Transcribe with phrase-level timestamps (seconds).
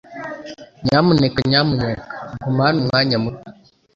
[0.83, 2.03] Nyamuneka nyamuneka
[2.43, 3.47] guma hano umwanya muto?